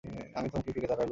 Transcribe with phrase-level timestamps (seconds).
[0.35, 0.99] আমি থমকে ফিরে দাঁড়ালুম।